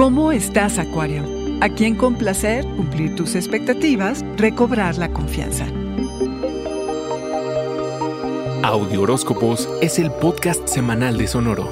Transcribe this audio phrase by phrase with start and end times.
[0.00, 1.26] ¿Cómo estás, Acuario?
[1.60, 5.66] ¿A quién complacer, cumplir tus expectativas, recobrar la confianza?
[8.62, 11.68] Audio Horóscopos es el podcast semanal de Sonoro.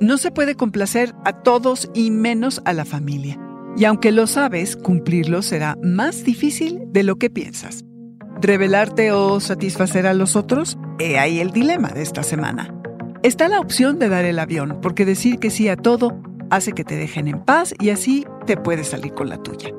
[0.00, 3.38] No se puede complacer a todos y menos a la familia.
[3.76, 7.84] Y aunque lo sabes, cumplirlo será más difícil de lo que piensas.
[8.42, 10.76] ¿Revelarte o satisfacer a los otros?
[10.98, 12.73] He ahí el dilema de esta semana.
[13.24, 16.84] Está la opción de dar el avión, porque decir que sí a todo hace que
[16.84, 19.70] te dejen en paz y así te puedes salir con la tuya.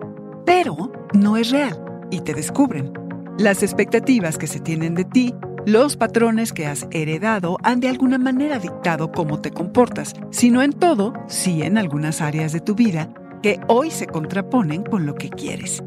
[0.48, 1.80] Pero no es real
[2.10, 2.92] y te descubren.
[3.38, 5.36] Las expectativas que se tienen de ti,
[5.68, 10.64] los patrones que has heredado han de alguna manera dictado cómo te comportas, si no
[10.64, 15.14] en todo, sí en algunas áreas de tu vida que hoy se contraponen con lo
[15.14, 15.84] que quieres.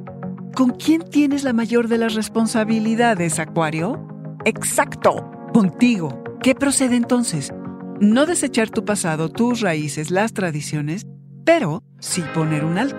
[0.54, 4.00] ¿Con quién tienes la mayor de las responsabilidades, Acuario?
[4.44, 6.27] Exacto, contigo.
[6.40, 7.52] ¿Qué procede entonces?
[8.00, 11.04] No desechar tu pasado, tus raíces, las tradiciones,
[11.44, 12.96] pero sí poner un alto.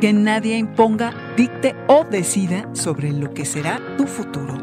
[0.00, 4.62] Que nadie imponga, dicte o decida sobre lo que será tu futuro.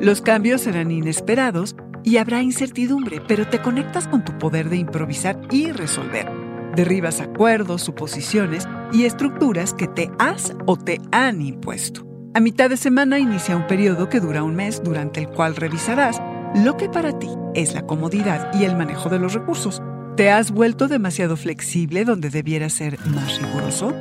[0.00, 5.38] Los cambios serán inesperados y habrá incertidumbre, pero te conectas con tu poder de improvisar
[5.50, 6.26] y resolver.
[6.74, 12.06] Derribas acuerdos, suposiciones y estructuras que te has o te han impuesto.
[12.32, 16.18] A mitad de semana inicia un periodo que dura un mes durante el cual revisarás
[16.54, 19.82] lo que para ti es la comodidad y el manejo de los recursos.
[20.16, 23.92] ¿Te has vuelto demasiado flexible donde debieras ser más riguroso?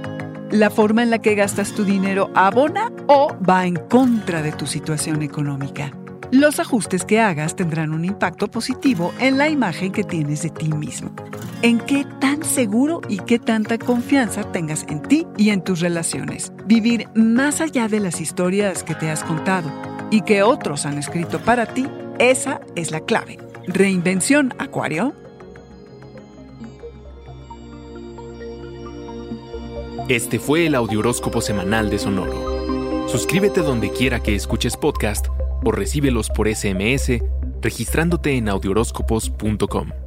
[0.50, 4.66] ¿La forma en la que gastas tu dinero abona o va en contra de tu
[4.66, 5.92] situación económica?
[6.32, 10.70] Los ajustes que hagas tendrán un impacto positivo en la imagen que tienes de ti
[10.70, 11.12] mismo.
[11.62, 16.52] En qué tan seguro y qué tanta confianza tengas en ti y en tus relaciones.
[16.66, 19.72] Vivir más allá de las historias que te has contado
[20.12, 21.88] y que otros han escrito para ti
[22.20, 23.38] esa es la clave.
[23.68, 25.14] Reinvención, Acuario.
[30.08, 33.08] Este fue el Audioróscopo Semanal de Sonoro.
[33.10, 35.28] Suscríbete donde quiera que escuches podcast
[35.64, 37.22] o recíbelos por SMS
[37.62, 40.07] registrándote en audioróscopos.com.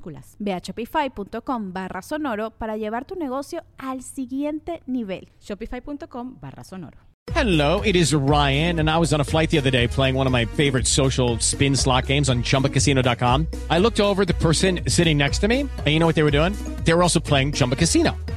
[0.39, 5.29] Ve a shopify.com barra sonoro para llevar tu negocio al siguiente nivel.
[5.39, 7.11] Shopify.com barra sonoro.
[7.33, 10.25] Hello, it is Ryan, and I was on a flight the other day playing one
[10.27, 13.47] of my favorite social spin slot games on chumbacasino.com.
[13.69, 16.31] I looked over the person sitting next to me, and you know what they were
[16.31, 16.53] doing?
[16.83, 18.17] They were also playing Chumba Casino.